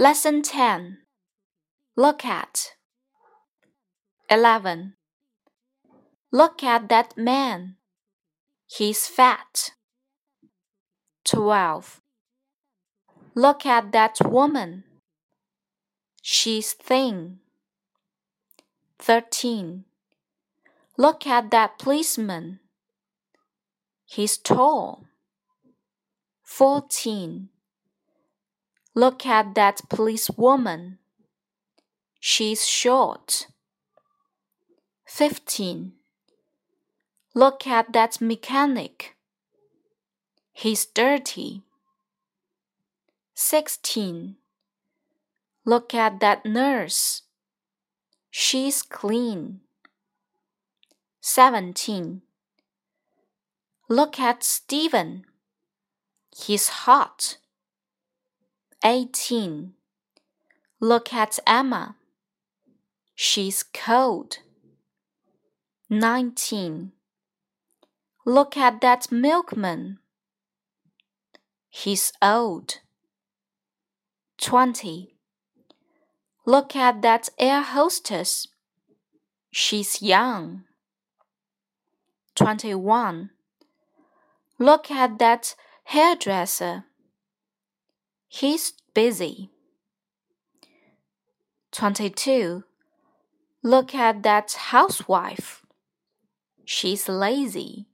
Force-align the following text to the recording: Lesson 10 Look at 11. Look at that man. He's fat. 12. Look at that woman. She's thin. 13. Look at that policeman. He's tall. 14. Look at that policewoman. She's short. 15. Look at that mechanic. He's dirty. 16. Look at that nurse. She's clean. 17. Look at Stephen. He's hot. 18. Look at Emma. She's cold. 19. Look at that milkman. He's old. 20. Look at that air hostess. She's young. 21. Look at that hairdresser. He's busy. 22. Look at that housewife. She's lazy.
Lesson 0.00 0.42
10 0.42 0.98
Look 1.96 2.24
at 2.24 2.74
11. 4.30 4.94
Look 6.30 6.62
at 6.62 6.88
that 6.88 7.16
man. 7.16 7.74
He's 8.68 9.08
fat. 9.08 9.72
12. 11.24 12.00
Look 13.34 13.66
at 13.66 13.90
that 13.90 14.18
woman. 14.24 14.84
She's 16.22 16.74
thin. 16.74 17.40
13. 19.00 19.84
Look 20.96 21.26
at 21.26 21.50
that 21.50 21.76
policeman. 21.80 22.60
He's 24.06 24.36
tall. 24.38 25.06
14. 26.44 27.48
Look 28.98 29.26
at 29.26 29.54
that 29.54 29.82
policewoman. 29.88 30.98
She's 32.18 32.66
short. 32.66 33.46
15. 35.06 35.92
Look 37.32 37.64
at 37.64 37.92
that 37.92 38.20
mechanic. 38.20 39.14
He's 40.52 40.84
dirty. 40.84 41.62
16. 43.34 44.34
Look 45.64 45.94
at 45.94 46.18
that 46.18 46.44
nurse. 46.44 47.22
She's 48.32 48.82
clean. 48.82 49.60
17. 51.20 52.22
Look 53.88 54.18
at 54.18 54.42
Stephen. 54.42 55.24
He's 56.36 56.68
hot. 56.82 57.38
18. 58.84 59.72
Look 60.80 61.12
at 61.12 61.38
Emma. 61.46 61.96
She's 63.14 63.62
cold. 63.62 64.38
19. 65.90 66.92
Look 68.24 68.56
at 68.56 68.80
that 68.80 69.10
milkman. 69.10 69.98
He's 71.68 72.12
old. 72.22 72.80
20. 74.40 75.14
Look 76.46 76.76
at 76.76 77.02
that 77.02 77.28
air 77.38 77.62
hostess. 77.62 78.46
She's 79.50 80.00
young. 80.00 80.64
21. 82.36 83.30
Look 84.58 84.90
at 84.90 85.18
that 85.18 85.54
hairdresser. 85.84 86.84
He's 88.28 88.74
busy. 88.94 89.50
22. 91.72 92.64
Look 93.62 93.94
at 93.94 94.22
that 94.22 94.52
housewife. 94.52 95.64
She's 96.64 97.08
lazy. 97.08 97.86